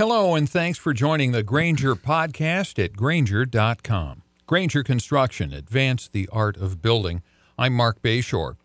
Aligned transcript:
Hello, 0.00 0.34
and 0.34 0.48
thanks 0.48 0.78
for 0.78 0.94
joining 0.94 1.32
the 1.32 1.42
Granger 1.42 1.94
podcast 1.94 2.82
at 2.82 2.96
Granger.com. 2.96 4.22
Granger 4.46 4.82
Construction, 4.82 5.52
advance 5.52 6.08
the 6.08 6.26
art 6.32 6.56
of 6.56 6.80
building. 6.80 7.22
I'm 7.58 7.74
Mark 7.74 8.00
Bayshore. 8.00 8.56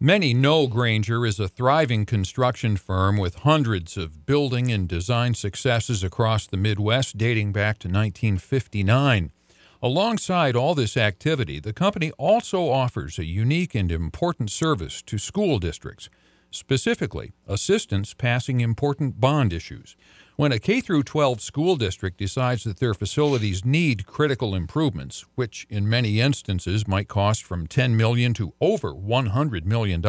Many 0.00 0.32
know 0.32 0.66
Granger 0.66 1.26
is 1.26 1.38
a 1.38 1.46
thriving 1.46 2.06
construction 2.06 2.78
firm 2.78 3.18
with 3.18 3.40
hundreds 3.40 3.98
of 3.98 4.24
building 4.24 4.72
and 4.72 4.88
design 4.88 5.34
successes 5.34 6.02
across 6.02 6.46
the 6.46 6.56
Midwest 6.56 7.18
dating 7.18 7.52
back 7.52 7.78
to 7.80 7.88
1959. 7.88 9.30
Alongside 9.82 10.56
all 10.56 10.74
this 10.74 10.96
activity, 10.96 11.60
the 11.60 11.74
company 11.74 12.12
also 12.12 12.70
offers 12.70 13.18
a 13.18 13.26
unique 13.26 13.74
and 13.74 13.92
important 13.92 14.50
service 14.50 15.02
to 15.02 15.18
school 15.18 15.58
districts, 15.58 16.08
specifically 16.50 17.34
assistance 17.46 18.14
passing 18.14 18.62
important 18.62 19.20
bond 19.20 19.52
issues. 19.52 19.94
When 20.38 20.52
a 20.52 20.60
K 20.60 20.80
12 20.80 21.40
school 21.40 21.74
district 21.74 22.16
decides 22.16 22.62
that 22.62 22.78
their 22.78 22.94
facilities 22.94 23.64
need 23.64 24.06
critical 24.06 24.54
improvements, 24.54 25.24
which 25.34 25.66
in 25.68 25.88
many 25.88 26.20
instances 26.20 26.86
might 26.86 27.08
cost 27.08 27.42
from 27.42 27.66
10 27.66 27.96
million 27.96 28.34
to 28.34 28.54
over 28.60 28.94
$100 28.94 29.64
million, 29.64 30.00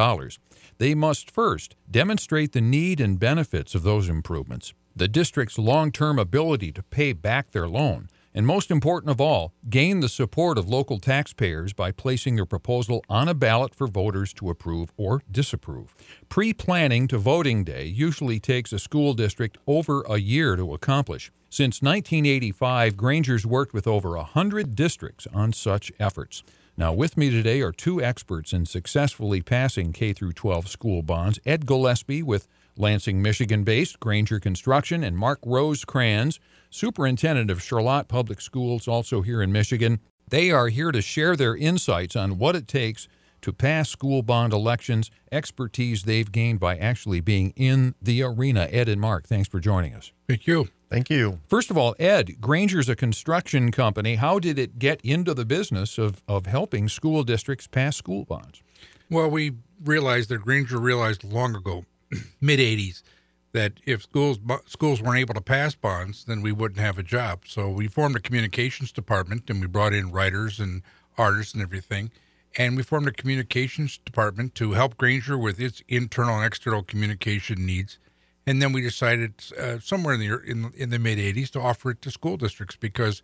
they 0.77 0.93
must 0.93 1.31
first 1.31 1.75
demonstrate 1.89 2.51
the 2.51 2.61
need 2.61 3.01
and 3.01 3.19
benefits 3.19 3.73
of 3.73 3.81
those 3.81 4.07
improvements, 4.07 4.75
the 4.95 5.07
district's 5.07 5.57
long 5.57 5.91
term 5.91 6.19
ability 6.19 6.71
to 6.73 6.83
pay 6.83 7.11
back 7.11 7.49
their 7.49 7.67
loan, 7.67 8.07
and 8.33 8.45
most 8.45 8.71
important 8.71 9.11
of 9.11 9.19
all, 9.19 9.53
gain 9.69 9.99
the 9.99 10.09
support 10.09 10.57
of 10.57 10.69
local 10.69 10.99
taxpayers 10.99 11.73
by 11.73 11.91
placing 11.91 12.35
their 12.35 12.45
proposal 12.45 13.03
on 13.09 13.27
a 13.27 13.33
ballot 13.33 13.73
for 13.73 13.87
voters 13.87 14.33
to 14.33 14.49
approve 14.49 14.91
or 14.97 15.21
disapprove. 15.31 15.93
Pre 16.29 16.53
planning 16.53 17.07
to 17.07 17.17
voting 17.17 17.63
day 17.63 17.85
usually 17.85 18.39
takes 18.39 18.71
a 18.71 18.79
school 18.79 19.13
district 19.13 19.57
over 19.67 20.01
a 20.03 20.17
year 20.17 20.55
to 20.55 20.73
accomplish. 20.73 21.31
Since 21.49 21.81
1985, 21.81 22.95
Granger's 22.95 23.45
worked 23.45 23.73
with 23.73 23.87
over 23.87 24.11
100 24.11 24.75
districts 24.75 25.27
on 25.33 25.51
such 25.51 25.91
efforts. 25.99 26.43
Now, 26.77 26.93
with 26.93 27.17
me 27.17 27.29
today 27.29 27.59
are 27.61 27.73
two 27.73 28.01
experts 28.01 28.53
in 28.53 28.65
successfully 28.65 29.41
passing 29.41 29.91
K 29.91 30.13
12 30.13 30.69
school 30.69 31.01
bonds 31.01 31.39
Ed 31.45 31.65
Gillespie 31.65 32.23
with 32.23 32.47
Lansing, 32.77 33.21
Michigan 33.21 33.65
based 33.65 33.99
Granger 33.99 34.39
Construction, 34.39 35.03
and 35.03 35.17
Mark 35.17 35.41
Rosekrans, 35.41 36.39
superintendent 36.69 37.49
of 37.49 37.63
Charlotte 37.63 38.07
Public 38.07 38.41
Schools, 38.41 38.87
also 38.87 39.21
here 39.21 39.41
in 39.41 39.51
Michigan. 39.51 39.99
They 40.27 40.51
are 40.51 40.67
here 40.67 40.91
to 40.91 41.01
share 41.01 41.35
their 41.35 41.55
insights 41.55 42.15
on 42.15 42.37
what 42.37 42.55
it 42.55 42.67
takes 42.67 43.07
to 43.41 43.53
pass 43.53 43.89
school 43.89 44.21
bond 44.21 44.53
elections, 44.53 45.09
expertise 45.31 46.03
they've 46.03 46.31
gained 46.31 46.59
by 46.59 46.77
actually 46.77 47.21
being 47.21 47.53
in 47.55 47.95
the 48.01 48.21
arena. 48.21 48.67
Ed 48.71 48.89
and 48.89 48.99
Mark, 48.99 49.27
thanks 49.27 49.47
for 49.47 49.59
joining 49.59 49.93
us. 49.93 50.11
Thank 50.27 50.47
you. 50.47 50.67
Thank 50.89 51.09
you. 51.09 51.39
First 51.47 51.69
of 51.69 51.77
all, 51.77 51.95
Ed, 51.99 52.41
Granger's 52.41 52.89
a 52.89 52.95
construction 52.95 53.71
company. 53.71 54.15
How 54.15 54.39
did 54.39 54.57
it 54.57 54.79
get 54.79 54.99
into 55.01 55.33
the 55.33 55.45
business 55.45 55.97
of, 55.97 56.21
of 56.27 56.47
helping 56.47 56.89
school 56.89 57.23
districts 57.23 57.67
pass 57.67 57.95
school 57.95 58.25
bonds? 58.25 58.63
Well, 59.09 59.29
we 59.29 59.53
realized 59.83 60.29
that 60.29 60.39
Granger 60.39 60.79
realized 60.79 61.23
long 61.23 61.55
ago, 61.55 61.85
mid 62.41 62.59
80s, 62.59 63.03
that 63.51 63.73
if 63.85 64.03
schools 64.03 64.39
schools 64.65 65.01
weren't 65.01 65.19
able 65.19 65.33
to 65.33 65.41
pass 65.41 65.75
bonds, 65.75 66.25
then 66.25 66.41
we 66.41 66.51
wouldn't 66.51 66.79
have 66.79 66.97
a 66.97 67.03
job. 67.03 67.43
So 67.45 67.69
we 67.69 67.87
formed 67.87 68.15
a 68.15 68.19
communications 68.19 68.91
department 68.91 69.49
and 69.49 69.59
we 69.61 69.67
brought 69.67 69.93
in 69.93 70.11
writers 70.11 70.59
and 70.59 70.83
artists 71.17 71.53
and 71.53 71.63
everything. 71.63 72.11
And 72.57 72.75
we 72.75 72.83
formed 72.83 73.07
a 73.07 73.11
communications 73.11 73.99
department 74.03 74.55
to 74.55 74.71
help 74.71 74.97
Granger 74.97 75.37
with 75.37 75.59
its 75.59 75.83
internal 75.87 76.37
and 76.37 76.45
external 76.45 76.83
communication 76.83 77.65
needs. 77.65 77.99
And 78.45 78.61
then 78.61 78.71
we 78.71 78.81
decided 78.81 79.33
uh, 79.59 79.79
somewhere 79.79 80.15
in 80.15 80.19
the 80.19 80.39
in, 80.41 80.71
in 80.75 80.89
the 80.89 80.99
mid 80.99 81.19
80s 81.19 81.51
to 81.51 81.61
offer 81.61 81.91
it 81.91 82.01
to 82.03 82.11
school 82.11 82.37
districts 82.37 82.75
because 82.75 83.21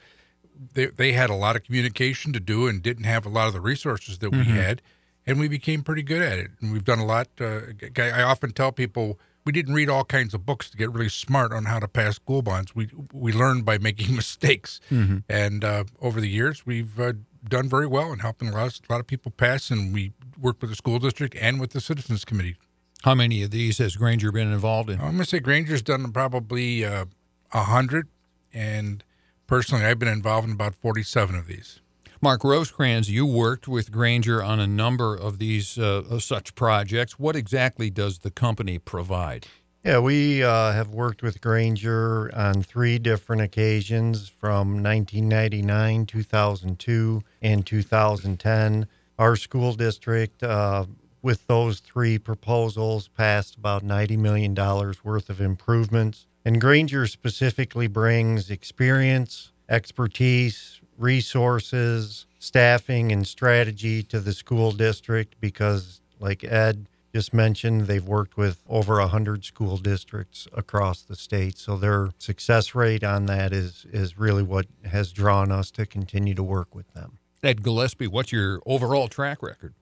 they, 0.74 0.88
they 0.88 1.12
had 1.14 1.30
a 1.30 1.36
lot 1.36 1.56
of 1.56 1.64
communication 1.64 2.34
to 2.34 2.40
do 2.40 2.68
and 2.68 2.82
didn't 2.82 3.06
have 3.06 3.26
a 3.26 3.30
lot 3.30 3.48
of 3.48 3.54
the 3.54 3.62
resources 3.62 4.20
that 4.20 4.32
mm-hmm. 4.32 4.52
we 4.52 4.58
had. 4.58 4.82
And 5.28 5.40
we 5.40 5.48
became 5.48 5.82
pretty 5.82 6.04
good 6.04 6.22
at 6.22 6.38
it. 6.38 6.52
And 6.62 6.72
we've 6.72 6.84
done 6.84 7.00
a 7.00 7.06
lot. 7.06 7.28
Uh, 7.42 7.62
I 7.98 8.22
often 8.22 8.52
tell 8.52 8.72
people 8.72 9.20
we 9.46 9.52
didn't 9.52 9.76
read 9.76 9.90
all 9.90 10.04
kinds 10.04 10.34
of 10.34 10.46
books 10.46 10.70
to 10.72 10.78
get 10.78 10.92
really 10.92 11.10
smart 11.10 11.54
on 11.54 11.66
how 11.66 11.80
to 11.80 11.88
pass 11.88 12.16
school 12.16 12.42
bonds. 12.42 12.76
We 12.76 12.90
we 13.14 13.32
learned 13.32 13.64
by 13.64 13.78
making 13.78 14.16
mistakes, 14.22 14.80
mm-hmm. 14.92 15.20
and 15.30 15.64
uh, 15.64 15.84
over 16.02 16.20
the 16.20 16.30
years 16.30 16.66
we've 16.66 17.00
uh, 17.00 17.14
done 17.48 17.70
very 17.70 17.88
well 17.88 18.12
in 18.12 18.20
helping 18.20 18.50
a 18.50 18.52
lot, 18.52 18.80
a 18.90 18.92
lot 18.92 19.00
of 19.00 19.08
people 19.08 19.32
pass. 19.32 19.70
And 19.70 19.94
we 19.94 20.14
work 20.40 20.58
with 20.62 20.72
the 20.72 20.76
school 20.76 21.00
district 21.00 21.36
and 21.40 21.60
with 21.60 21.72
the 21.72 21.82
citizens 21.82 22.26
committee. 22.26 22.56
How 23.04 23.14
many 23.14 23.44
of 23.44 23.52
these 23.52 23.78
has 23.78 23.96
Granger 23.96 24.32
been 24.32 24.52
involved 24.52 24.90
in? 24.90 24.96
I'm 25.00 25.12
going 25.12 25.20
to 25.20 25.26
say 25.26 25.40
Granger's 25.40 25.84
done 25.84 26.12
probably 26.12 26.84
uh, 26.84 27.06
a 27.54 27.58
uh, 27.58 27.64
hundred, 27.66 28.08
and 28.52 29.04
personally, 29.46 29.86
I've 29.86 30.00
been 30.00 30.08
involved 30.08 30.48
in 30.48 30.54
about 30.54 30.74
47 30.74 31.36
of 31.36 31.46
these. 31.46 31.82
Mark 32.22 32.42
Rosekrans, 32.42 33.10
you 33.10 33.26
worked 33.26 33.68
with 33.68 33.92
Granger 33.92 34.42
on 34.42 34.60
a 34.60 34.68
number 34.68 35.16
of 35.16 35.38
these 35.40 35.78
uh, 35.78 36.20
such 36.20 36.56
projects. 36.56 37.20
What 37.20 37.36
exactly 37.36 37.90
does 37.90 38.20
the 38.20 38.32
company 38.32 38.80
provide? 38.80 39.48
Yeah, 39.84 40.00
we 40.00 40.44
uh, 40.44 40.72
have 40.72 40.90
worked 40.90 41.22
with 41.22 41.42
Granger 41.42 42.34
on 42.36 42.64
three 42.64 42.98
different 42.98 43.44
occasions 43.44 44.28
from 44.28 44.82
1999, 44.82 46.08
2002, 46.08 47.22
and 47.44 47.66
2010. 47.66 48.88
Our 49.20 49.36
school 49.36 49.74
district, 49.76 50.42
uh, 50.42 50.86
with 51.22 51.46
those 51.46 51.82
three 51.82 52.18
proposals, 52.18 53.10
passed 53.10 53.58
about 53.58 53.84
$90 53.84 54.18
million 54.18 54.56
worth 54.56 55.30
of 55.30 55.40
improvements. 55.40 56.26
And 56.44 56.60
Granger 56.60 57.06
specifically 57.06 57.88
brings 57.88 58.50
experience, 58.50 59.52
expertise, 59.70 60.82
resources, 60.98 62.26
staffing, 62.40 63.12
and 63.12 63.28
strategy 63.28 64.04
to 64.04 64.20
the 64.20 64.34
school 64.34 64.72
district 64.72 65.36
because, 65.40 66.02
like 66.20 66.44
Ed 66.44 66.88
just 67.14 67.34
mentioned, 67.34 67.88
they've 67.88 68.06
worked 68.06 68.36
with 68.36 68.62
over 68.68 69.00
100 69.00 69.46
school 69.46 69.78
districts 69.78 70.50
across 70.52 71.02
the 71.02 71.16
state. 71.16 71.58
So 71.58 71.78
their 71.78 72.10
success 72.18 72.76
rate 72.76 73.06
on 73.06 73.26
that 73.28 73.54
is, 73.54 73.86
is 73.94 74.18
really 74.18 74.44
what 74.44 74.66
has 74.84 75.14
drawn 75.14 75.50
us 75.50 75.72
to 75.72 75.86
continue 75.86 76.34
to 76.34 76.44
work 76.44 76.76
with 76.76 76.94
them. 76.94 77.20
Ed 77.42 77.64
Gillespie, 77.64 78.08
what's 78.08 78.32
your 78.34 78.62
overall 78.66 79.08
track 79.08 79.42
record? 79.42 79.74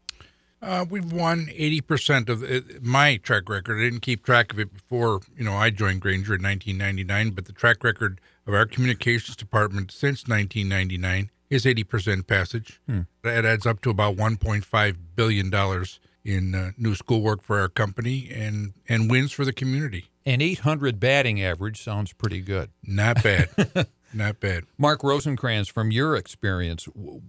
Uh, 0.63 0.85
we've 0.89 1.11
won 1.11 1.47
80% 1.47 2.29
of 2.29 2.39
the, 2.39 2.63
my 2.81 3.17
track 3.17 3.49
record. 3.49 3.79
I 3.79 3.81
didn't 3.81 3.99
keep 3.99 4.23
track 4.23 4.53
of 4.53 4.59
it 4.59 4.73
before, 4.73 5.19
you 5.37 5.43
know, 5.43 5.53
I 5.53 5.69
joined 5.69 5.99
Granger 5.99 6.35
in 6.35 6.41
1999, 6.41 7.31
but 7.31 7.45
the 7.45 7.51
track 7.51 7.83
record 7.83 8.21
of 8.47 8.53
our 8.53 8.65
communications 8.65 9.35
department 9.35 9.91
since 9.91 10.25
1999 10.25 11.29
is 11.49 11.65
80% 11.65 12.27
passage. 12.27 12.79
Hmm. 12.87 13.01
That 13.23 13.45
adds 13.45 13.65
up 13.65 13.81
to 13.81 13.89
about 13.89 14.15
1.5 14.15 14.95
billion 15.15 15.49
dollars 15.49 15.99
in 16.23 16.55
uh, 16.55 16.71
new 16.77 16.95
schoolwork 16.95 17.43
for 17.43 17.59
our 17.59 17.67
company 17.67 18.29
and 18.33 18.73
and 18.87 19.11
wins 19.11 19.33
for 19.33 19.43
the 19.43 19.51
community. 19.51 20.05
An 20.25 20.41
800 20.41 20.97
batting 20.97 21.43
average 21.43 21.83
sounds 21.83 22.13
pretty 22.13 22.39
good. 22.39 22.69
Not 22.81 23.21
bad. 23.21 23.49
Not 24.13 24.39
bad. 24.39 24.63
Mark 24.77 25.01
Rosekrans, 25.01 25.69
from 25.69 25.91
your 25.91 26.15
experience, 26.15 26.85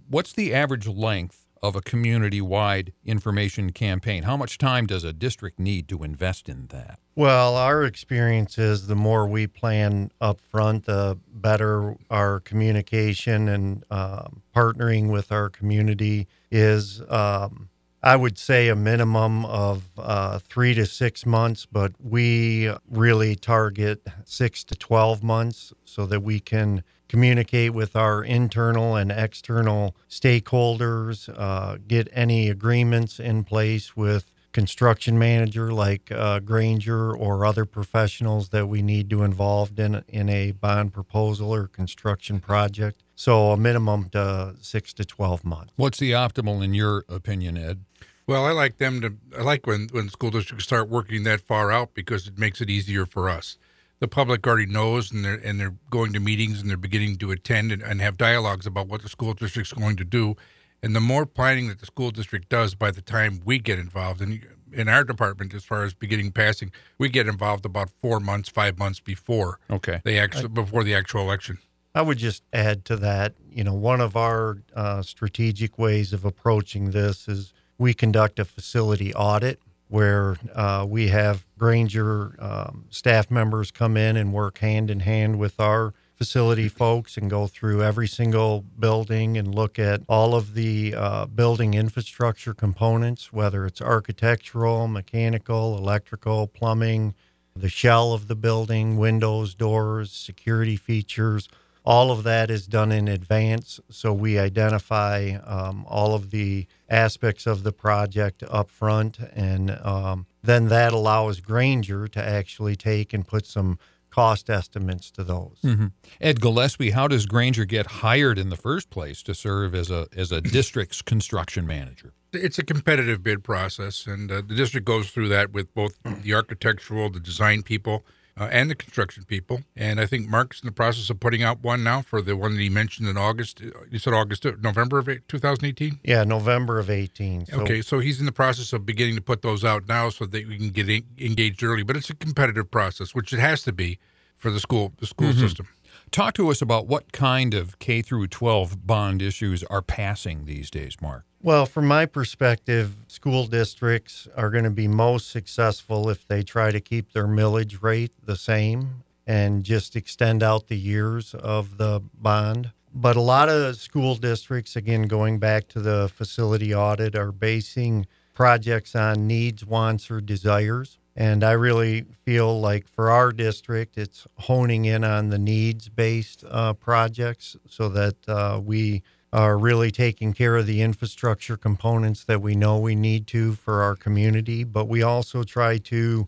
what's 0.07 0.31
the 0.31 0.53
average 0.53 0.87
length 0.87 1.44
of 1.67 1.75
a 1.75 1.81
community 1.81 2.41
wide 2.41 2.93
information 3.05 3.71
campaign? 3.71 4.23
How 4.23 4.37
much 4.37 4.57
time 4.57 4.85
does 4.85 5.03
a 5.03 5.13
district 5.13 5.59
need 5.59 5.87
to 5.89 6.03
invest 6.03 6.47
in 6.47 6.67
that? 6.67 6.99
Well, 7.15 7.55
our 7.55 7.83
experience 7.83 8.57
is 8.57 8.87
the 8.87 8.95
more 8.95 9.27
we 9.27 9.47
plan 9.47 10.11
up 10.21 10.41
front, 10.41 10.85
the 10.85 11.17
better 11.27 11.95
our 12.09 12.39
communication 12.39 13.47
and 13.47 13.83
uh, 13.89 14.27
partnering 14.55 15.11
with 15.11 15.31
our 15.31 15.49
community 15.49 16.27
is. 16.51 17.01
Um, 17.09 17.69
I 18.03 18.15
would 18.15 18.37
say 18.37 18.67
a 18.67 18.75
minimum 18.75 19.45
of 19.45 19.89
uh, 19.97 20.37
three 20.37 20.75
to 20.75 20.85
six 20.85 21.25
months, 21.25 21.65
but 21.65 21.93
we 21.99 22.71
really 22.87 23.35
target 23.35 24.05
six 24.25 24.63
to 24.65 24.75
12 24.75 25.23
months 25.23 25.73
so 25.85 26.05
that 26.05 26.19
we 26.19 26.39
can 26.39 26.83
communicate 27.07 27.73
with 27.73 27.95
our 27.95 28.23
internal 28.23 28.95
and 28.95 29.11
external 29.11 29.95
stakeholders, 30.09 31.29
uh, 31.37 31.77
get 31.87 32.07
any 32.11 32.49
agreements 32.49 33.19
in 33.19 33.43
place 33.43 33.95
with 33.95 34.31
construction 34.55 35.19
manager 35.19 35.73
like 35.73 36.09
uh, 36.13 36.39
Granger 36.39 37.13
or 37.13 37.45
other 37.45 37.65
professionals 37.65 38.49
that 38.49 38.67
we 38.67 38.81
need 38.81 39.09
to 39.09 39.21
involved 39.21 39.79
in 39.79 40.01
in 40.07 40.29
a 40.29 40.51
bond 40.53 40.93
proposal 40.93 41.53
or 41.53 41.67
construction 41.67 42.39
project. 42.39 43.03
So 43.15 43.51
a 43.51 43.57
minimum 43.57 44.09
to 44.11 44.55
six 44.61 44.93
to 44.93 45.03
twelve 45.03 45.43
months. 45.43 45.73
What's 45.75 45.97
the 45.97 46.11
optimal 46.11 46.63
in 46.63 46.73
your 46.73 47.03
opinion, 47.09 47.57
Ed? 47.57 47.83
Well, 48.27 48.45
I 48.45 48.51
like 48.51 48.77
them 48.77 49.01
to. 49.01 49.17
I 49.37 49.41
like 49.41 49.67
when 49.67 49.89
when 49.91 50.07
school 50.09 50.31
districts 50.31 50.65
start 50.65 50.87
working 50.87 51.23
that 51.23 51.41
far 51.41 51.69
out 51.69 51.93
because 51.93 52.25
it 52.25 52.39
makes 52.39 52.61
it 52.61 52.69
easier 52.69 53.05
for 53.05 53.29
us 53.29 53.57
the 53.99 54.07
public 54.07 54.45
already 54.45 54.65
knows 54.65 55.11
and 55.11 55.23
they're 55.23 55.35
and 55.35 55.59
they're 55.59 55.75
going 55.89 56.13
to 56.13 56.19
meetings 56.19 56.61
and 56.61 56.69
they're 56.69 56.77
beginning 56.77 57.17
to 57.17 57.31
attend 57.31 57.71
and, 57.71 57.81
and 57.81 58.01
have 58.01 58.17
dialogues 58.17 58.65
about 58.65 58.87
what 58.87 59.01
the 59.01 59.09
school 59.09 59.33
district's 59.33 59.73
going 59.73 59.95
to 59.95 60.03
do 60.05 60.35
And 60.83 60.95
the 60.95 60.99
more 60.99 61.25
planning 61.25 61.67
that 61.69 61.79
the 61.79 61.85
school 61.85 62.11
district 62.11 62.49
does 62.49 62.75
by 62.75 62.91
the 62.91 63.01
time 63.01 63.41
we 63.43 63.57
get 63.59 63.79
involved, 63.79 64.21
and 64.21 64.45
in 64.71 64.87
our 64.89 65.03
department, 65.03 65.53
as 65.53 65.63
far 65.63 65.83
as 65.83 65.93
beginning 65.95 66.31
passing, 66.31 66.71
we 66.99 67.09
get 67.09 67.27
involved 67.27 67.65
about 67.65 67.89
four 68.01 68.19
months, 68.19 68.49
five 68.49 68.77
months 68.77 68.99
before 68.99 69.59
Okay. 69.69 70.01
they 70.03 70.19
actually 70.19 70.49
before 70.49 70.83
the 70.83 70.93
actual 70.93 71.21
election. 71.21 71.57
I 71.95 72.01
would 72.01 72.17
just 72.17 72.43
add 72.51 72.83
to 72.85 72.97
that, 72.97 73.33
you 73.49 73.63
know, 73.63 73.73
one 73.73 74.01
of 74.01 74.15
our 74.17 74.57
uh, 74.75 75.01
strategic 75.01 75.79
ways 75.79 76.11
of 76.13 76.25
approaching 76.25 76.91
this 76.91 77.27
is 77.27 77.53
we 77.77 77.93
conduct 77.93 78.37
a 78.37 78.45
facility 78.45 79.13
audit 79.13 79.59
where 79.87 80.37
uh, 80.53 80.85
we 80.87 81.09
have 81.09 81.45
Granger 81.57 82.35
um, 82.39 82.85
staff 82.89 83.29
members 83.29 83.71
come 83.71 83.95
in 83.95 84.17
and 84.17 84.33
work 84.33 84.57
hand 84.59 84.89
in 84.89 85.01
hand 85.01 85.39
with 85.39 85.59
our 85.59 85.93
facility 86.15 86.69
folks 86.69 87.17
and 87.17 87.29
go 87.29 87.45
through 87.45 87.83
every 87.83 88.07
single 88.07 88.63
building 88.79 89.37
and 89.37 89.53
look 89.53 89.77
at 89.77 90.01
all 90.07 90.33
of 90.33 90.53
the 90.53 90.93
uh, 90.95 91.25
building 91.25 91.73
infrastructure 91.73 92.53
components, 92.53 93.33
whether 93.33 93.65
it's 93.65 93.81
architectural, 93.81 94.87
mechanical, 94.87 95.77
electrical, 95.77 96.47
plumbing, 96.47 97.13
the 97.55 97.69
shell 97.69 98.13
of 98.13 98.27
the 98.27 98.35
building, 98.35 98.97
windows, 98.97 99.55
doors, 99.55 100.11
security 100.11 100.75
features. 100.75 101.47
All 101.85 102.11
of 102.11 102.23
that 102.23 102.49
is 102.49 102.65
done 102.65 102.91
in 102.91 103.07
advance. 103.07 103.79
So 103.89 104.11
we 104.11 104.39
identify 104.39 105.37
um, 105.45 105.85
all 105.87 106.15
of 106.15 106.31
the 106.31 106.67
aspects 106.89 107.45
of 107.45 107.63
the 107.63 107.71
project 107.71 108.43
up 108.49 108.69
front. 108.69 109.19
And 109.33 109.71
um, 109.83 110.25
then 110.41 110.67
that 110.69 110.93
allows 110.93 111.39
Granger 111.39 112.07
to 112.07 112.23
actually 112.23 112.75
take 112.75 113.13
and 113.13 113.27
put 113.27 113.45
some 113.45 113.77
cost 114.09 114.49
estimates 114.49 115.11
to 115.11 115.23
those. 115.25 115.57
hmm 115.61 115.87
Ed 116.21 116.39
Gillespie, 116.39 116.91
how 116.91 117.07
does 117.07 117.25
Granger 117.25 117.65
get 117.65 117.85
hired 117.85 118.39
in 118.39 118.49
the 118.49 118.55
first 118.55 118.89
place 118.89 119.21
to 119.23 119.35
serve 119.35 119.75
as 119.75 119.91
a 119.91 120.07
as 120.15 120.31
a 120.31 120.39
district's 120.39 121.01
construction 121.01 121.67
manager? 121.67 122.13
It's 122.31 122.57
a 122.57 122.63
competitive 122.63 123.21
bid 123.21 123.43
process, 123.43 124.07
and 124.07 124.31
uh, 124.31 124.35
the 124.35 124.55
district 124.55 124.85
goes 124.85 125.09
through 125.09 125.29
that 125.29 125.51
with 125.51 125.73
both 125.73 125.97
the 126.03 126.33
architectural, 126.33 127.09
the 127.09 127.19
design 127.19 127.61
people, 127.61 128.05
uh, 128.37 128.49
and 128.51 128.69
the 128.69 128.75
construction 128.75 129.23
people. 129.23 129.61
And 129.75 129.99
I 129.99 130.05
think 130.05 130.27
Mark's 130.27 130.61
in 130.61 130.65
the 130.65 130.71
process 130.71 131.09
of 131.09 131.19
putting 131.19 131.43
out 131.43 131.63
one 131.63 131.83
now 131.83 132.01
for 132.01 132.21
the 132.21 132.35
one 132.35 132.55
that 132.55 132.61
he 132.61 132.69
mentioned 132.69 133.07
in 133.07 133.17
August. 133.17 133.61
Uh, 133.61 133.69
you 133.89 133.99
said 133.99 134.13
August, 134.13 134.45
uh, 134.45 134.53
November 134.61 134.99
of 134.99 135.05
2018. 135.27 135.99
Yeah, 136.03 136.23
November 136.23 136.79
of 136.79 136.89
18. 136.89 137.45
So 137.45 137.61
Okay, 137.61 137.81
so 137.81 137.99
he's 137.99 138.19
in 138.19 138.25
the 138.25 138.31
process 138.31 138.73
of 138.73 138.85
beginning 138.85 139.15
to 139.15 139.21
put 139.21 139.41
those 139.41 139.63
out 139.63 139.87
now, 139.87 140.09
so 140.09 140.25
that 140.25 140.47
we 140.47 140.57
can 140.57 140.69
get 140.69 140.89
en- 140.89 141.05
engaged 141.17 141.63
early. 141.63 141.83
But 141.83 141.95
it's 141.95 142.09
a 142.09 142.15
competitive 142.15 142.69
process, 142.69 143.15
which 143.15 143.31
it 143.31 143.39
has 143.39 143.63
to 143.63 143.71
be 143.71 143.99
for 144.37 144.51
the 144.51 144.59
school 144.59 144.93
the 144.97 145.07
school 145.07 145.29
mm-hmm. 145.29 145.39
system. 145.39 145.67
Talk 146.11 146.33
to 146.35 146.49
us 146.49 146.61
about 146.61 146.87
what 146.87 147.11
kind 147.11 147.53
of 147.53 147.77
K 147.79 148.01
through 148.01 148.27
12 148.27 148.87
bond 148.87 149.21
issues 149.21 149.63
are 149.65 149.81
passing 149.81 150.45
these 150.45 150.69
days, 150.69 150.95
Mark. 151.01 151.25
Well, 151.41 151.65
from 151.65 151.85
my 151.87 152.05
perspective, 152.05 152.95
school 153.07 153.45
districts 153.45 154.27
are 154.35 154.49
going 154.49 154.63
to 154.63 154.69
be 154.71 154.87
most 154.87 155.29
successful 155.29 156.09
if 156.09 156.27
they 156.27 156.41
try 156.41 156.71
to 156.71 156.79
keep 156.79 157.11
their 157.13 157.27
millage 157.27 157.83
rate 157.83 158.13
the 158.23 158.35
same 158.35 159.03
and 159.27 159.63
just 159.63 159.95
extend 159.95 160.41
out 160.41 160.67
the 160.67 160.77
years 160.77 161.35
of 161.35 161.77
the 161.77 162.01
bond. 162.13 162.71
But 162.93 163.15
a 163.15 163.21
lot 163.21 163.49
of 163.49 163.75
school 163.75 164.15
districts, 164.15 164.75
again, 164.75 165.03
going 165.03 165.37
back 165.37 165.67
to 165.69 165.81
the 165.81 166.09
facility 166.09 166.73
audit, 166.73 167.15
are 167.15 167.31
basing 167.31 168.07
projects 168.33 168.95
on 168.95 169.27
needs, 169.27 169.65
wants, 169.65 170.09
or 170.09 170.21
desires. 170.21 170.97
And 171.15 171.43
I 171.43 171.51
really 171.53 172.05
feel 172.25 172.59
like 172.59 172.87
for 172.87 173.09
our 173.09 173.31
district, 173.31 173.97
it's 173.97 174.27
honing 174.35 174.85
in 174.85 175.03
on 175.03 175.29
the 175.29 175.37
needs 175.37 175.87
based 175.87 176.43
uh, 176.49 176.73
projects 176.73 177.55
so 177.69 177.87
that 177.89 178.15
uh, 178.27 178.59
we 178.63 179.01
are 179.31 179.57
really 179.57 179.91
taking 179.91 180.33
care 180.33 180.55
of 180.57 180.65
the 180.65 180.81
infrastructure 180.81 181.57
components 181.57 182.23
that 182.25 182.41
we 182.41 182.55
know 182.55 182.77
we 182.77 182.95
need 182.95 183.27
to 183.27 183.53
for 183.53 183.81
our 183.81 183.95
community. 183.95 184.63
But 184.63 184.87
we 184.87 185.03
also 185.03 185.43
try 185.43 185.77
to 185.77 186.27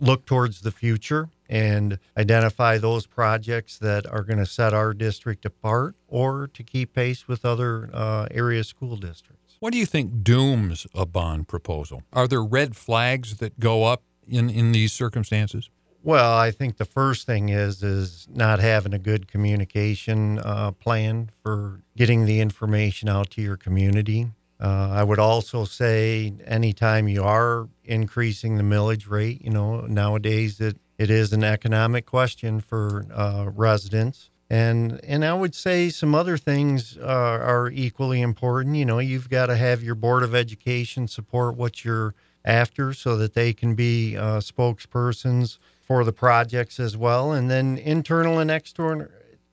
look 0.00 0.24
towards 0.24 0.60
the 0.60 0.70
future 0.70 1.28
and 1.48 1.98
identify 2.16 2.78
those 2.78 3.06
projects 3.06 3.78
that 3.78 4.06
are 4.06 4.22
going 4.22 4.38
to 4.38 4.46
set 4.46 4.74
our 4.74 4.92
district 4.92 5.44
apart 5.44 5.96
or 6.06 6.48
to 6.48 6.62
keep 6.62 6.94
pace 6.94 7.26
with 7.26 7.44
other 7.44 7.90
uh, 7.92 8.26
area 8.30 8.62
school 8.62 8.96
districts. 8.96 9.56
What 9.60 9.72
do 9.72 9.78
you 9.78 9.86
think 9.86 10.22
dooms 10.22 10.86
a 10.94 11.06
bond 11.06 11.48
proposal? 11.48 12.02
Are 12.12 12.28
there 12.28 12.42
red 12.44 12.76
flags 12.76 13.38
that 13.38 13.58
go 13.58 13.84
up 13.84 14.02
in, 14.28 14.50
in 14.50 14.72
these 14.72 14.92
circumstances? 14.92 15.70
Well, 16.02 16.36
I 16.36 16.52
think 16.52 16.76
the 16.76 16.84
first 16.84 17.26
thing 17.26 17.48
is 17.48 17.82
is 17.82 18.28
not 18.32 18.60
having 18.60 18.94
a 18.94 18.98
good 18.98 19.26
communication 19.28 20.38
uh, 20.38 20.72
plan 20.72 21.30
for 21.42 21.82
getting 21.96 22.24
the 22.24 22.40
information 22.40 23.08
out 23.08 23.30
to 23.30 23.42
your 23.42 23.56
community. 23.56 24.28
Uh, 24.60 24.90
I 24.90 25.04
would 25.04 25.18
also 25.18 25.64
say 25.64 26.32
anytime 26.44 27.08
you 27.08 27.22
are 27.22 27.68
increasing 27.84 28.56
the 28.56 28.62
millage 28.62 29.08
rate, 29.08 29.42
you 29.42 29.50
know, 29.50 29.82
nowadays 29.82 30.60
it, 30.60 30.78
it 30.98 31.10
is 31.10 31.32
an 31.32 31.44
economic 31.44 32.06
question 32.06 32.60
for 32.60 33.06
uh, 33.12 33.50
residents. 33.54 34.30
And 34.50 35.00
and 35.04 35.24
I 35.24 35.34
would 35.34 35.54
say 35.54 35.90
some 35.90 36.14
other 36.14 36.38
things 36.38 36.96
uh, 36.96 37.04
are 37.04 37.70
equally 37.70 38.22
important. 38.22 38.76
You 38.76 38.86
know, 38.86 38.98
you've 38.98 39.28
got 39.28 39.46
to 39.46 39.56
have 39.56 39.82
your 39.82 39.94
board 39.94 40.22
of 40.22 40.34
education 40.34 41.06
support 41.06 41.56
what 41.56 41.84
you're 41.84 42.14
after, 42.44 42.92
so 42.92 43.16
that 43.16 43.34
they 43.34 43.52
can 43.52 43.74
be 43.74 44.16
uh, 44.16 44.38
spokespersons 44.38 45.58
for 45.80 46.04
the 46.04 46.12
projects 46.12 46.78
as 46.78 46.96
well. 46.96 47.32
And 47.32 47.50
then 47.50 47.78
internal 47.78 48.38
and 48.38 48.50
external 48.50 49.08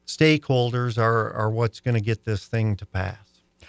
stakeholders 0.06 0.98
are 0.98 1.32
are 1.34 1.50
what's 1.50 1.80
going 1.80 1.96
to 1.96 2.02
get 2.02 2.26
this 2.26 2.46
thing 2.46 2.76
to 2.78 2.86
pass. 2.86 3.18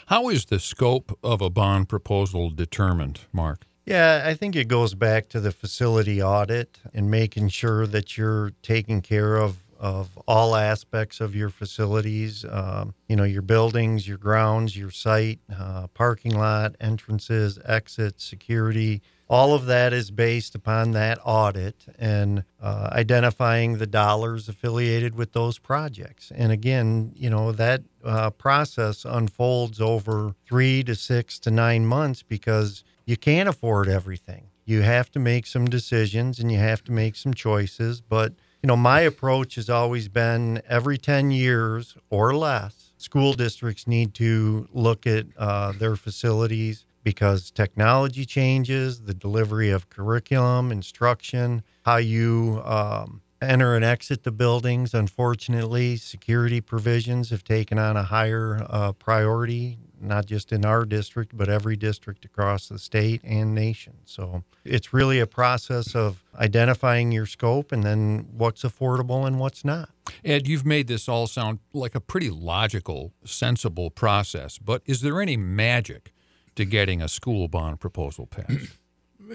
How 0.07 0.29
is 0.29 0.47
the 0.47 0.61
scope 0.61 1.19
of 1.23 1.41
a 1.41 1.51
bond 1.51 1.89
proposal 1.89 2.51
determined, 2.51 3.21
Mark? 3.33 3.67
Yeah, 3.85 4.25
I 4.25 4.35
think 4.35 4.57
it 4.57 4.67
goes 4.69 4.95
back 4.95 5.29
to 5.29 5.41
the 5.41 5.53
facility 5.53 6.21
audit 6.23 6.79
and 6.93 7.11
making 7.11 7.49
sure 7.51 7.87
that 7.87 8.19
you're 8.19 8.51
taking 8.63 9.01
care 9.01 9.37
of 9.37 9.63
of 9.79 10.19
all 10.27 10.57
aspects 10.57 11.21
of 11.21 11.35
your 11.35 11.51
facilities. 11.51 12.45
Um, 12.49 12.95
you 13.09 13.17
know, 13.17 13.25
your 13.25 13.43
buildings, 13.43 14.07
your 14.07 14.19
grounds, 14.19 14.77
your 14.77 14.91
site, 14.91 15.41
uh, 15.57 15.87
parking 15.89 16.35
lot, 16.37 16.77
entrances, 16.81 17.59
exits, 17.65 18.25
security. 18.25 19.03
All 19.29 19.55
of 19.55 19.67
that 19.67 19.93
is 19.93 20.11
based 20.13 20.55
upon 20.55 20.93
that 20.93 21.19
audit 21.25 21.85
and 21.99 22.45
uh, 22.61 22.91
identifying 22.93 23.79
the 23.79 23.87
dollars 23.87 24.49
affiliated 24.49 25.17
with 25.17 25.33
those 25.33 25.59
projects. 25.59 26.31
And 26.33 26.53
again, 26.53 27.13
you 27.17 27.29
know, 27.29 27.51
that 27.53 27.83
uh, 28.05 28.31
process 28.31 29.05
unfolds 29.05 29.81
over 29.81 30.35
three 30.47 30.85
to 30.85 30.95
six 30.95 31.41
to 31.41 31.51
nine 31.51 31.87
months 31.87 32.23
because 32.23 32.85
you 33.05 33.17
can't 33.17 33.49
afford 33.49 33.89
everything. 33.89 34.47
You 34.65 34.83
have 34.83 35.11
to 35.13 35.19
make 35.19 35.47
some 35.47 35.67
decisions 35.67 36.39
and 36.39 36.51
you 36.51 36.59
have 36.59 36.83
to 36.85 36.93
make 36.93 37.17
some 37.17 37.35
choices. 37.35 38.01
But, 38.01 38.35
you 38.63 38.67
know, 38.67 38.77
my 38.77 39.01
approach 39.01 39.55
has 39.57 39.71
always 39.71 40.09
been 40.09 40.63
every 40.69 40.99
10 40.99 41.31
years 41.31 41.97
or 42.11 42.35
less, 42.35 42.93
school 42.97 43.33
districts 43.33 43.87
need 43.87 44.15
to 44.15 44.69
look 44.73 45.07
at 45.07 45.27
uh, 45.37 45.73
their 45.73 45.97
facilities 45.97 46.85
because 47.05 47.53
technology 47.53 48.25
changes, 48.25 49.03
the 49.03 49.15
delivery 49.15 49.71
of 49.71 49.89
curriculum, 49.91 50.73
instruction, 50.73 51.63
how 51.85 51.97
you 51.99 52.61
um, 52.65 53.23
enter 53.41 53.75
and 53.75 53.85
exit 53.85 54.23
the 54.23 54.33
buildings. 54.33 54.95
Unfortunately, 54.95 55.97
security 55.97 56.61
provisions 56.61 57.31
have 57.31 57.45
taken 57.45 57.79
on 57.79 57.97
a 57.97 58.03
higher 58.03 58.65
uh, 58.69 58.93
priority, 58.93 59.79
not 60.01 60.27
just 60.27 60.53
in 60.53 60.65
our 60.65 60.85
district, 60.85 61.37
but 61.37 61.49
every 61.49 61.77
district 61.77 62.25
across 62.25 62.69
the 62.69 62.79
state 62.79 63.21
and 63.25 63.55
nation. 63.55 63.95
So 64.05 64.45
it's 64.65 64.93
really 64.93 65.21
a 65.21 65.27
process 65.27 65.95
of 65.95 66.23
identifying 66.35 67.13
your 67.13 67.27
scope 67.27 67.73
and 67.73 67.83
then 67.83 68.29
what's 68.33 68.63
affordable 68.63 69.27
and 69.27 69.39
what's 69.39 69.65
not. 69.65 69.91
Ed, 70.25 70.47
you've 70.47 70.67
made 70.67 70.87
this 70.87 71.09
all 71.09 71.27
sound 71.27 71.59
like 71.73 71.95
a 71.95 72.01
pretty 72.01 72.31
logical, 72.31 73.13
sensible 73.25 73.91
process, 73.91 74.59
but 74.59 74.83
is 74.87 75.01
there 75.01 75.21
any 75.21 75.37
magic 75.37 76.13
to 76.55 76.65
getting 76.65 77.03
a 77.03 77.09
school 77.09 77.49
bond 77.49 77.81
proposal 77.81 78.27
passed? 78.27 78.79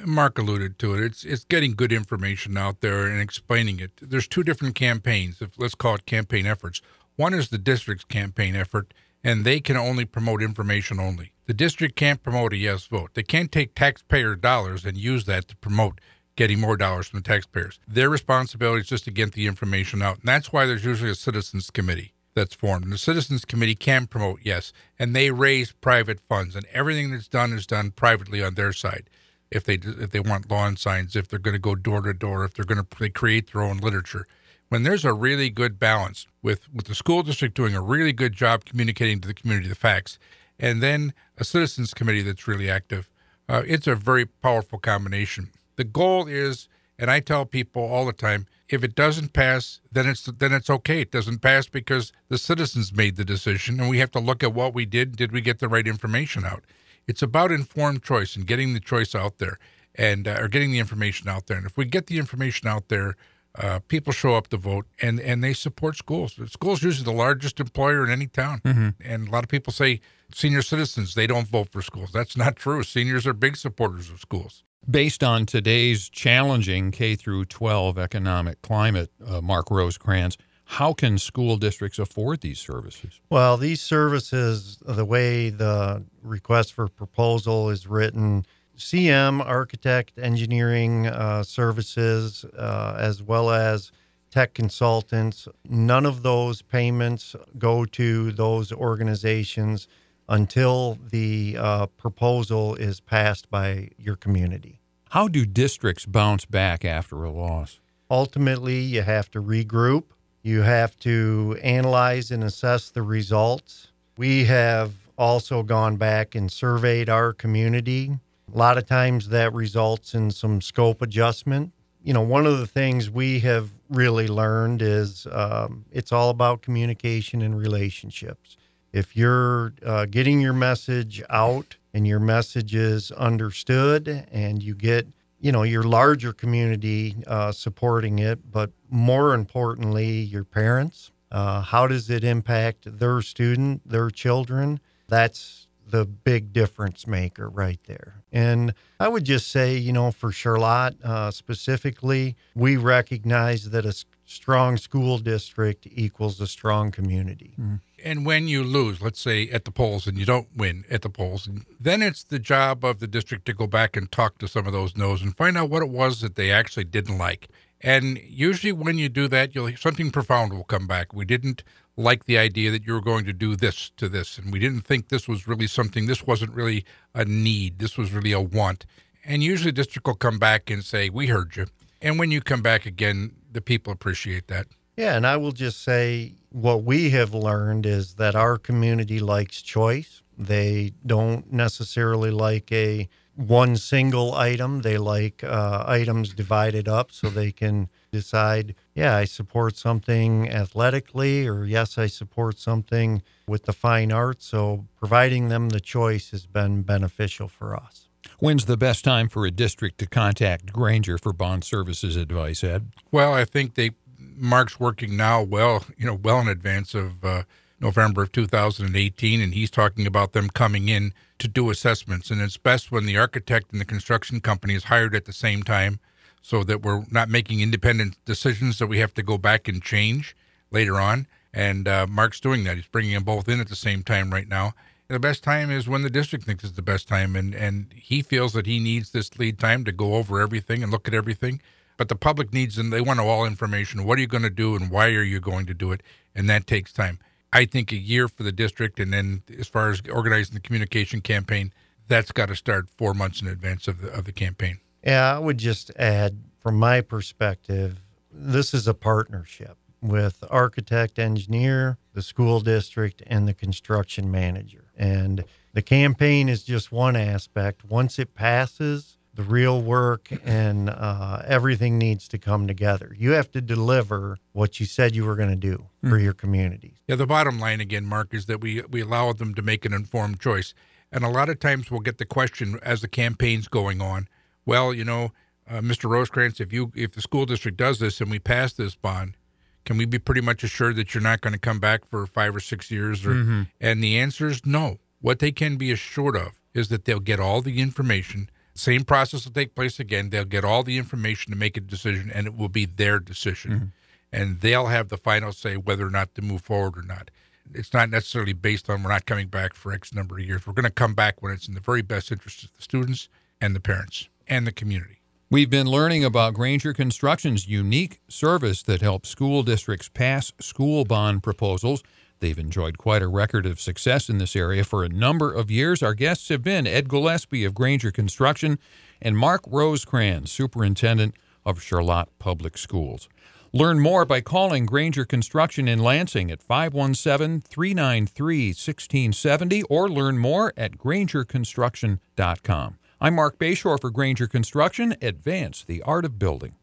Mark 0.05 0.37
alluded 0.37 0.79
to 0.79 0.93
it. 0.93 1.03
It's 1.03 1.23
it's 1.23 1.43
getting 1.43 1.73
good 1.73 1.91
information 1.91 2.57
out 2.57 2.81
there 2.81 3.05
and 3.05 3.19
explaining 3.19 3.79
it. 3.79 3.91
There's 4.01 4.27
two 4.27 4.43
different 4.43 4.75
campaigns. 4.75 5.41
If 5.41 5.51
let's 5.57 5.75
call 5.75 5.95
it 5.95 6.05
campaign 6.05 6.45
efforts. 6.45 6.81
One 7.17 7.33
is 7.33 7.49
the 7.49 7.57
district's 7.57 8.05
campaign 8.05 8.55
effort, 8.55 8.93
and 9.23 9.43
they 9.43 9.59
can 9.59 9.75
only 9.75 10.05
promote 10.05 10.41
information 10.41 10.99
only. 10.99 11.33
The 11.45 11.53
district 11.53 11.95
can't 11.95 12.23
promote 12.23 12.53
a 12.53 12.57
yes 12.57 12.85
vote. 12.85 13.11
They 13.13 13.23
can't 13.23 13.51
take 13.51 13.75
taxpayer 13.75 14.35
dollars 14.35 14.85
and 14.85 14.97
use 14.97 15.25
that 15.25 15.49
to 15.49 15.57
promote 15.57 15.99
getting 16.37 16.61
more 16.61 16.77
dollars 16.77 17.07
from 17.07 17.19
the 17.19 17.27
taxpayers. 17.27 17.79
Their 17.85 18.09
responsibility 18.09 18.81
is 18.81 18.87
just 18.87 19.03
to 19.05 19.11
get 19.11 19.33
the 19.33 19.47
information 19.47 20.01
out, 20.01 20.19
and 20.19 20.27
that's 20.27 20.53
why 20.53 20.65
there's 20.65 20.85
usually 20.85 21.11
a 21.11 21.15
citizens 21.15 21.69
committee 21.69 22.13
that's 22.33 22.55
formed. 22.55 22.85
And 22.85 22.93
the 22.93 22.97
citizens 22.97 23.43
committee 23.43 23.75
can 23.75 24.07
promote 24.07 24.39
yes, 24.43 24.71
and 24.97 25.13
they 25.13 25.31
raise 25.31 25.73
private 25.73 26.21
funds, 26.29 26.55
and 26.55 26.65
everything 26.71 27.11
that's 27.11 27.27
done 27.27 27.51
is 27.51 27.67
done 27.67 27.91
privately 27.91 28.41
on 28.41 28.55
their 28.55 28.71
side 28.71 29.09
if 29.51 29.65
they 29.65 29.75
if 29.75 30.11
they 30.11 30.19
want 30.19 30.49
lawn 30.49 30.77
signs, 30.77 31.15
if 31.15 31.27
they're 31.27 31.39
going 31.39 31.53
to 31.53 31.59
go 31.59 31.75
door 31.75 32.01
to 32.01 32.13
door, 32.13 32.45
if 32.45 32.53
they're 32.53 32.65
going 32.65 32.83
to 32.83 32.99
they 32.99 33.09
create 33.09 33.51
their 33.51 33.61
own 33.61 33.77
literature. 33.77 34.25
When 34.69 34.83
there's 34.83 35.03
a 35.03 35.13
really 35.13 35.49
good 35.49 35.77
balance 35.77 36.27
with 36.41 36.73
with 36.73 36.85
the 36.85 36.95
school 36.95 37.23
district 37.23 37.55
doing 37.55 37.75
a 37.75 37.81
really 37.81 38.13
good 38.13 38.33
job 38.33 38.65
communicating 38.65 39.19
to 39.21 39.27
the 39.27 39.33
community 39.33 39.67
the 39.67 39.75
facts, 39.75 40.17
and 40.57 40.81
then 40.81 41.13
a 41.37 41.43
citizens 41.43 41.93
committee 41.93 42.21
that's 42.21 42.47
really 42.47 42.69
active. 42.69 43.09
Uh, 43.49 43.63
it's 43.67 43.87
a 43.87 43.95
very 43.95 44.25
powerful 44.25 44.79
combination. 44.79 45.49
The 45.75 45.83
goal 45.83 46.27
is, 46.27 46.69
and 46.97 47.11
I 47.11 47.19
tell 47.19 47.45
people 47.45 47.83
all 47.83 48.05
the 48.05 48.13
time, 48.13 48.45
if 48.69 48.83
it 48.83 48.95
doesn't 48.95 49.33
pass, 49.33 49.81
then 49.91 50.07
it's 50.07 50.23
then 50.23 50.53
it's 50.53 50.69
okay. 50.69 51.01
It 51.01 51.11
doesn't 51.11 51.39
pass 51.39 51.67
because 51.67 52.13
the 52.29 52.37
citizens 52.37 52.93
made 52.93 53.17
the 53.17 53.25
decision, 53.25 53.81
and 53.81 53.89
we 53.89 53.99
have 53.99 54.11
to 54.11 54.19
look 54.19 54.43
at 54.43 54.53
what 54.53 54.73
we 54.73 54.85
did. 54.85 55.17
Did 55.17 55.33
we 55.33 55.41
get 55.41 55.59
the 55.59 55.67
right 55.67 55.85
information 55.85 56.45
out? 56.45 56.63
It's 57.07 57.21
about 57.21 57.51
informed 57.51 58.03
choice 58.03 58.35
and 58.35 58.45
getting 58.45 58.73
the 58.73 58.79
choice 58.79 59.15
out 59.15 59.37
there, 59.37 59.57
and 59.95 60.27
uh, 60.27 60.37
or 60.39 60.47
getting 60.47 60.71
the 60.71 60.79
information 60.79 61.27
out 61.29 61.47
there. 61.47 61.57
And 61.57 61.65
if 61.65 61.77
we 61.77 61.85
get 61.85 62.07
the 62.07 62.17
information 62.17 62.67
out 62.67 62.87
there, 62.87 63.15
uh, 63.55 63.79
people 63.87 64.13
show 64.13 64.35
up 64.35 64.47
to 64.49 64.57
vote, 64.57 64.85
and 65.01 65.19
and 65.19 65.43
they 65.43 65.53
support 65.53 65.97
schools. 65.97 66.39
Schools 66.47 66.83
usually 66.83 67.05
the 67.05 67.11
largest 67.11 67.59
employer 67.59 68.03
in 68.03 68.11
any 68.11 68.27
town, 68.27 68.61
mm-hmm. 68.63 68.89
and 69.03 69.27
a 69.27 69.31
lot 69.31 69.43
of 69.43 69.49
people 69.49 69.73
say 69.73 69.99
senior 70.33 70.61
citizens 70.61 71.13
they 71.15 71.27
don't 71.27 71.47
vote 71.47 71.69
for 71.69 71.81
schools. 71.81 72.11
That's 72.11 72.37
not 72.37 72.55
true. 72.55 72.83
Seniors 72.83 73.27
are 73.27 73.33
big 73.33 73.57
supporters 73.57 74.09
of 74.09 74.19
schools. 74.19 74.63
Based 74.89 75.23
on 75.23 75.45
today's 75.45 76.09
challenging 76.09 76.91
K 76.91 77.15
through 77.15 77.45
12 77.45 77.99
economic 77.99 78.61
climate, 78.63 79.11
uh, 79.23 79.39
Mark 79.39 79.67
Rosekrans, 79.67 80.37
how 80.71 80.93
can 80.93 81.17
school 81.17 81.57
districts 81.57 81.99
afford 81.99 82.39
these 82.39 82.57
services? 82.57 83.19
Well, 83.29 83.57
these 83.57 83.81
services, 83.81 84.77
the 84.85 85.03
way 85.03 85.49
the 85.49 86.05
request 86.23 86.71
for 86.71 86.87
proposal 86.87 87.69
is 87.69 87.87
written, 87.87 88.45
CM, 88.77 89.45
architect, 89.45 90.17
engineering 90.17 91.07
uh, 91.07 91.43
services, 91.43 92.45
uh, 92.57 92.95
as 92.97 93.21
well 93.21 93.49
as 93.49 93.91
tech 94.31 94.53
consultants, 94.53 95.45
none 95.67 96.05
of 96.05 96.23
those 96.23 96.61
payments 96.61 97.35
go 97.57 97.83
to 97.83 98.31
those 98.31 98.71
organizations 98.71 99.89
until 100.29 100.97
the 101.09 101.57
uh, 101.59 101.87
proposal 101.87 102.75
is 102.75 103.01
passed 103.01 103.51
by 103.51 103.89
your 103.97 104.15
community. 104.15 104.79
How 105.09 105.27
do 105.27 105.45
districts 105.45 106.05
bounce 106.05 106.45
back 106.45 106.85
after 106.85 107.25
a 107.25 107.29
loss? 107.29 107.81
Ultimately, 108.09 108.79
you 108.79 109.01
have 109.01 109.29
to 109.31 109.41
regroup. 109.41 110.03
You 110.43 110.61
have 110.61 110.97
to 110.99 111.57
analyze 111.61 112.31
and 112.31 112.43
assess 112.43 112.89
the 112.89 113.03
results. 113.03 113.89
We 114.17 114.45
have 114.45 114.93
also 115.17 115.63
gone 115.63 115.97
back 115.97 116.35
and 116.35 116.51
surveyed 116.51 117.09
our 117.09 117.33
community. 117.33 118.11
A 118.53 118.57
lot 118.57 118.77
of 118.77 118.85
times 118.85 119.29
that 119.29 119.53
results 119.53 120.13
in 120.13 120.31
some 120.31 120.61
scope 120.61 121.01
adjustment. 121.01 121.73
You 122.03 122.13
know, 122.13 122.21
one 122.21 122.47
of 122.47 122.57
the 122.57 122.67
things 122.67 123.09
we 123.09 123.39
have 123.41 123.69
really 123.89 124.27
learned 124.27 124.81
is 124.81 125.27
um, 125.31 125.85
it's 125.91 126.11
all 126.11 126.29
about 126.29 126.61
communication 126.61 127.41
and 127.41 127.57
relationships 127.57 128.57
if 128.93 129.15
you're 129.15 129.73
uh, 129.85 130.05
getting 130.05 130.41
your 130.41 130.53
message 130.53 131.23
out 131.29 131.77
and 131.93 132.07
your 132.07 132.19
message 132.19 132.75
is 132.75 133.11
understood 133.11 134.27
and 134.31 134.61
you 134.61 134.75
get 134.75 135.07
you 135.41 135.51
know 135.51 135.63
your 135.63 135.83
larger 135.83 136.31
community 136.31 137.15
uh, 137.27 137.51
supporting 137.51 138.19
it 138.19 138.51
but 138.51 138.71
more 138.89 139.33
importantly 139.33 140.19
your 140.19 140.43
parents. 140.43 141.11
Uh, 141.31 141.61
how 141.61 141.87
does 141.87 142.09
it 142.09 142.23
impact 142.23 142.99
their 142.99 143.21
student 143.21 143.81
their 143.89 144.09
children? 144.09 144.79
That's 145.07 145.67
the 145.87 146.05
big 146.05 146.53
difference 146.53 147.05
maker 147.07 147.49
right 147.49 147.79
there. 147.85 148.23
And 148.31 148.73
i 148.99 149.07
would 149.09 149.25
just 149.25 149.51
say 149.51 149.75
you 149.75 149.91
know 149.91 150.11
for 150.11 150.31
charlotte 150.31 150.95
uh, 151.03 151.31
specifically 151.31 152.35
we 152.55 152.77
recognize 152.77 153.71
that 153.71 153.85
a 153.85 153.93
strong 154.25 154.77
school 154.77 155.17
district 155.17 155.87
equals 155.91 156.39
a 156.39 156.47
strong 156.47 156.91
community. 156.91 157.55
Mm-hmm 157.59 157.75
and 158.03 158.25
when 158.25 158.47
you 158.47 158.63
lose, 158.63 159.01
let's 159.01 159.19
say 159.19 159.49
at 159.49 159.65
the 159.65 159.71
polls 159.71 160.07
and 160.07 160.17
you 160.17 160.25
don't 160.25 160.47
win 160.55 160.85
at 160.89 161.01
the 161.01 161.09
polls, 161.09 161.49
then 161.79 162.01
it's 162.01 162.23
the 162.23 162.39
job 162.39 162.83
of 162.83 162.99
the 162.99 163.07
district 163.07 163.45
to 163.45 163.53
go 163.53 163.67
back 163.67 163.95
and 163.95 164.11
talk 164.11 164.37
to 164.39 164.47
some 164.47 164.67
of 164.67 164.73
those 164.73 164.97
no's 164.97 165.21
and 165.21 165.35
find 165.35 165.57
out 165.57 165.69
what 165.69 165.83
it 165.83 165.89
was 165.89 166.21
that 166.21 166.35
they 166.35 166.51
actually 166.51 166.83
didn't 166.83 167.17
like. 167.17 167.47
And 167.81 168.19
usually 168.27 168.71
when 168.71 168.97
you 168.97 169.09
do 169.09 169.27
that, 169.29 169.55
you'll 169.55 169.75
something 169.75 170.11
profound 170.11 170.53
will 170.53 170.63
come 170.63 170.87
back. 170.87 171.13
We 171.13 171.25
didn't 171.25 171.63
like 171.97 172.25
the 172.25 172.37
idea 172.37 172.71
that 172.71 172.85
you 172.85 172.93
were 172.93 173.01
going 173.01 173.25
to 173.25 173.33
do 173.33 173.55
this 173.55 173.91
to 173.97 174.07
this, 174.07 174.37
and 174.37 174.51
we 174.51 174.59
didn't 174.59 174.81
think 174.81 175.09
this 175.09 175.27
was 175.27 175.47
really 175.47 175.67
something. 175.67 176.05
This 176.05 176.25
wasn't 176.25 176.53
really 176.53 176.85
a 177.13 177.25
need. 177.25 177.79
This 177.79 177.97
was 177.97 178.11
really 178.11 178.31
a 178.31 178.39
want. 178.39 178.85
And 179.25 179.43
usually, 179.43 179.71
district 179.71 180.07
will 180.07 180.15
come 180.15 180.39
back 180.39 180.69
and 180.69 180.83
say, 180.83 181.09
"We 181.09 181.27
heard 181.27 181.55
you." 181.55 181.67
And 182.01 182.17
when 182.17 182.31
you 182.31 182.41
come 182.41 182.61
back 182.61 182.85
again, 182.85 183.31
the 183.51 183.61
people 183.61 183.93
appreciate 183.93 184.47
that. 184.47 184.67
Yeah, 184.97 185.15
and 185.15 185.25
I 185.25 185.37
will 185.37 185.51
just 185.51 185.83
say 185.83 186.35
what 186.49 186.83
we 186.83 187.11
have 187.11 187.33
learned 187.33 187.85
is 187.85 188.15
that 188.15 188.35
our 188.35 188.57
community 188.57 189.19
likes 189.19 189.61
choice. 189.61 190.21
They 190.37 190.93
don't 191.05 191.51
necessarily 191.51 192.31
like 192.31 192.71
a 192.71 193.07
one 193.35 193.77
single 193.77 194.33
item. 194.33 194.81
They 194.81 194.97
like 194.97 195.43
uh, 195.43 195.83
items 195.87 196.33
divided 196.33 196.87
up 196.87 197.11
so 197.11 197.29
they 197.29 197.51
can 197.51 197.89
decide, 198.11 198.75
yeah, 198.93 199.15
I 199.15 199.25
support 199.25 199.77
something 199.77 200.49
athletically, 200.49 201.47
or 201.47 201.65
yes, 201.65 201.97
I 201.97 202.07
support 202.07 202.59
something 202.59 203.21
with 203.47 203.63
the 203.63 203.73
fine 203.73 204.11
arts. 204.11 204.45
So 204.45 204.87
providing 204.97 205.49
them 205.49 205.69
the 205.69 205.79
choice 205.79 206.31
has 206.31 206.45
been 206.45 206.81
beneficial 206.81 207.47
for 207.47 207.75
us. 207.75 208.09
When's 208.39 208.65
the 208.65 208.77
best 208.77 209.03
time 209.03 209.29
for 209.29 209.45
a 209.45 209.51
district 209.51 209.99
to 209.99 210.07
contact 210.07 210.73
Granger 210.73 211.17
for 211.17 211.31
bond 211.31 211.63
services 211.63 212.15
advice, 212.15 212.63
Ed? 212.63 212.91
Well, 213.11 213.33
I 213.33 213.45
think 213.45 213.75
they 213.75 213.91
Mark's 214.35 214.79
working 214.79 215.15
now 215.15 215.41
well, 215.41 215.85
you 215.97 216.05
know, 216.05 216.13
well 216.13 216.39
in 216.39 216.47
advance 216.47 216.93
of 216.93 217.23
uh, 217.23 217.43
November 217.79 218.23
of 218.23 218.31
2018, 218.31 219.41
and 219.41 219.53
he's 219.53 219.71
talking 219.71 220.05
about 220.05 220.33
them 220.33 220.49
coming 220.49 220.87
in 220.87 221.13
to 221.39 221.47
do 221.47 221.69
assessments. 221.69 222.29
And 222.29 222.39
it's 222.41 222.57
best 222.57 222.91
when 222.91 223.05
the 223.05 223.17
architect 223.17 223.71
and 223.71 223.81
the 223.81 223.85
construction 223.85 224.39
company 224.39 224.75
is 224.75 224.85
hired 224.85 225.15
at 225.15 225.25
the 225.25 225.33
same 225.33 225.63
time, 225.63 225.99
so 226.41 226.63
that 226.63 226.81
we're 226.81 227.05
not 227.11 227.29
making 227.29 227.59
independent 227.61 228.17
decisions 228.25 228.79
that 228.79 228.87
we 228.87 228.99
have 228.99 229.13
to 229.15 229.23
go 229.23 229.37
back 229.37 229.67
and 229.67 229.81
change 229.81 230.35
later 230.71 230.99
on. 230.99 231.27
And 231.53 231.87
uh, 231.87 232.07
Mark's 232.07 232.39
doing 232.39 232.63
that. 232.63 232.77
He's 232.77 232.87
bringing 232.87 233.13
them 233.13 233.23
both 233.23 233.49
in 233.49 233.59
at 233.59 233.67
the 233.67 233.75
same 233.75 234.03
time 234.03 234.31
right 234.31 234.47
now. 234.47 234.73
The 235.07 235.19
best 235.19 235.43
time 235.43 235.69
is 235.69 235.89
when 235.89 236.03
the 236.03 236.09
district 236.09 236.45
thinks 236.45 236.63
is 236.63 236.73
the 236.73 236.81
best 236.81 237.07
time, 237.09 237.35
and 237.35 237.53
and 237.53 237.93
he 237.93 238.21
feels 238.21 238.53
that 238.53 238.65
he 238.65 238.79
needs 238.79 239.11
this 239.11 239.37
lead 239.37 239.59
time 239.59 239.83
to 239.83 239.91
go 239.91 240.15
over 240.15 240.39
everything 240.39 240.81
and 240.81 240.91
look 240.91 241.07
at 241.07 241.13
everything 241.13 241.61
but 242.01 242.09
the 242.09 242.15
public 242.15 242.51
needs 242.51 242.77
them. 242.77 242.89
They 242.89 242.99
want 242.99 243.19
all 243.19 243.45
information. 243.45 244.05
What 244.05 244.17
are 244.17 244.21
you 244.21 244.27
going 244.27 244.41
to 244.41 244.49
do 244.49 244.75
and 244.75 244.89
why 244.89 245.09
are 245.09 245.21
you 245.21 245.39
going 245.39 245.67
to 245.67 245.73
do 245.75 245.91
it? 245.91 246.01
And 246.33 246.49
that 246.49 246.65
takes 246.65 246.91
time. 246.91 247.19
I 247.53 247.65
think 247.65 247.91
a 247.91 247.95
year 247.95 248.27
for 248.27 248.41
the 248.41 248.51
district, 248.51 248.99
and 248.99 249.13
then 249.13 249.43
as 249.59 249.67
far 249.67 249.91
as 249.91 250.01
organizing 250.11 250.55
the 250.55 250.61
communication 250.61 251.21
campaign, 251.21 251.71
that's 252.07 252.31
got 252.31 252.47
to 252.47 252.55
start 252.55 252.89
four 252.97 253.13
months 253.13 253.39
in 253.39 253.47
advance 253.47 253.87
of 253.87 254.01
the 254.01 254.11
of 254.11 254.25
the 254.25 254.31
campaign. 254.31 254.79
Yeah, 255.03 255.35
I 255.35 255.37
would 255.37 255.59
just 255.59 255.91
add, 255.95 256.39
from 256.57 256.73
my 256.77 257.01
perspective, 257.01 258.01
this 258.31 258.73
is 258.73 258.87
a 258.87 258.95
partnership 258.95 259.77
with 260.01 260.43
architect, 260.49 261.19
engineer, 261.19 261.99
the 262.13 262.23
school 262.23 262.61
district, 262.61 263.21
and 263.27 263.47
the 263.47 263.53
construction 263.53 264.31
manager. 264.31 264.85
And 264.97 265.43
the 265.73 265.83
campaign 265.83 266.49
is 266.49 266.63
just 266.63 266.91
one 266.91 267.15
aspect. 267.15 267.85
Once 267.85 268.17
it 268.17 268.33
passes, 268.33 269.17
the 269.33 269.43
real 269.43 269.81
work 269.81 270.29
and 270.43 270.89
uh, 270.89 271.41
everything 271.45 271.97
needs 271.97 272.27
to 272.27 272.37
come 272.37 272.67
together. 272.67 273.15
You 273.17 273.31
have 273.31 273.49
to 273.51 273.61
deliver 273.61 274.37
what 274.51 274.79
you 274.79 274.85
said 274.85 275.15
you 275.15 275.25
were 275.25 275.35
going 275.35 275.49
to 275.49 275.55
do 275.55 275.85
mm. 276.03 276.09
for 276.09 276.17
your 276.17 276.33
communities. 276.33 276.97
Yeah, 277.07 277.15
the 277.15 277.25
bottom 277.25 277.59
line 277.59 277.79
again, 277.79 278.05
Mark, 278.05 278.33
is 278.33 278.47
that 278.47 278.61
we 278.61 278.81
we 278.89 279.01
allow 279.01 279.31
them 279.33 279.53
to 279.55 279.61
make 279.61 279.85
an 279.85 279.93
informed 279.93 280.39
choice. 280.39 280.73
And 281.11 281.23
a 281.23 281.29
lot 281.29 281.49
of 281.49 281.59
times 281.59 281.91
we'll 281.91 282.01
get 282.01 282.17
the 282.17 282.25
question 282.25 282.79
as 282.83 283.01
the 283.01 283.07
campaign's 283.07 283.67
going 283.67 284.01
on. 284.01 284.27
Well, 284.65 284.93
you 284.93 285.03
know, 285.03 285.31
uh, 285.69 285.79
Mr. 285.79 286.09
Rosekrans, 286.09 286.59
if 286.59 286.73
you 286.73 286.91
if 286.95 287.13
the 287.13 287.21
school 287.21 287.45
district 287.45 287.77
does 287.77 287.99
this 287.99 288.19
and 288.19 288.29
we 288.29 288.39
pass 288.39 288.73
this 288.73 288.95
bond, 288.95 289.37
can 289.85 289.97
we 289.97 290.05
be 290.05 290.19
pretty 290.19 290.41
much 290.41 290.63
assured 290.63 290.95
that 290.97 291.13
you're 291.13 291.23
not 291.23 291.41
going 291.41 291.53
to 291.53 291.59
come 291.59 291.79
back 291.79 292.05
for 292.05 292.25
five 292.25 292.55
or 292.55 292.59
six 292.59 292.91
years? 292.91 293.25
Or, 293.25 293.31
mm-hmm. 293.31 293.61
And 293.79 294.03
the 294.03 294.19
answer 294.19 294.47
is 294.47 294.65
no. 294.65 294.99
What 295.21 295.39
they 295.39 295.51
can 295.51 295.77
be 295.77 295.91
assured 295.91 296.35
of 296.35 296.59
is 296.73 296.89
that 296.89 297.05
they'll 297.05 297.19
get 297.19 297.39
all 297.39 297.61
the 297.61 297.79
information 297.79 298.49
same 298.73 299.03
process 299.03 299.45
will 299.45 299.51
take 299.51 299.75
place 299.75 299.99
again. 299.99 300.29
They'll 300.29 300.45
get 300.45 300.63
all 300.63 300.83
the 300.83 300.97
information 300.97 301.51
to 301.51 301.57
make 301.57 301.77
a 301.77 301.81
decision, 301.81 302.31
and 302.33 302.47
it 302.47 302.55
will 302.55 302.69
be 302.69 302.85
their 302.85 303.19
decision. 303.19 303.71
Mm-hmm. 303.71 303.85
And 304.33 304.61
they'll 304.61 304.87
have 304.87 305.09
the 305.09 305.17
final 305.17 305.51
say 305.51 305.75
whether 305.75 306.07
or 306.07 306.09
not 306.09 306.33
to 306.35 306.41
move 306.41 306.61
forward 306.61 306.97
or 306.97 307.01
not. 307.01 307.29
It's 307.73 307.93
not 307.93 308.09
necessarily 308.09 308.53
based 308.53 308.89
on 308.89 309.03
we're 309.03 309.09
not 309.09 309.25
coming 309.25 309.47
back 309.47 309.73
for 309.73 309.91
X 309.91 310.13
number 310.13 310.37
of 310.37 310.45
years. 310.45 310.65
We're 310.65 310.73
going 310.73 310.83
to 310.85 310.89
come 310.89 311.13
back 311.13 311.41
when 311.41 311.51
it's 311.51 311.67
in 311.67 311.73
the 311.73 311.81
very 311.81 312.01
best 312.01 312.31
interest 312.31 312.63
of 312.63 312.75
the 312.75 312.81
students 312.81 313.29
and 313.59 313.75
the 313.75 313.79
parents 313.79 314.29
and 314.47 314.65
the 314.65 314.71
community. 314.71 315.21
We've 315.49 315.69
been 315.69 315.87
learning 315.87 316.23
about 316.23 316.53
Granger 316.53 316.93
Construction's 316.93 317.67
unique 317.67 318.21
service 318.29 318.81
that 318.83 319.01
helps 319.01 319.27
school 319.27 319.63
districts 319.63 320.07
pass 320.07 320.53
school 320.61 321.03
bond 321.03 321.43
proposals. 321.43 322.03
They've 322.41 322.57
enjoyed 322.57 322.97
quite 322.97 323.21
a 323.21 323.27
record 323.27 323.67
of 323.67 323.79
success 323.79 324.27
in 324.27 324.39
this 324.39 324.55
area 324.55 324.83
for 324.83 325.03
a 325.03 325.09
number 325.09 325.53
of 325.53 325.69
years. 325.69 326.01
Our 326.01 326.15
guests 326.15 326.49
have 326.49 326.63
been 326.63 326.87
Ed 326.87 327.07
Gillespie 327.07 327.63
of 327.63 327.75
Granger 327.75 328.09
Construction 328.11 328.79
and 329.21 329.37
Mark 329.37 329.61
Rosekrans, 329.65 330.49
Superintendent 330.49 331.35
of 331.65 331.83
Charlotte 331.83 332.29
Public 332.39 332.79
Schools. 332.79 333.29
Learn 333.73 333.99
more 333.99 334.25
by 334.25 334.41
calling 334.41 334.87
Granger 334.87 335.23
Construction 335.23 335.87
in 335.87 335.99
Lansing 335.99 336.49
at 336.49 336.63
517 336.63 337.61
393 337.61 338.69
1670 338.69 339.83
or 339.83 340.09
learn 340.09 340.39
more 340.39 340.73
at 340.75 340.97
GrangerConstruction.com. 340.97 342.97
I'm 343.21 343.35
Mark 343.35 343.59
Bayshore 343.59 344.01
for 344.01 344.09
Granger 344.09 344.47
Construction. 344.47 345.15
Advance 345.21 345.83
the 345.83 346.01
art 346.01 346.25
of 346.25 346.39
building. 346.39 346.73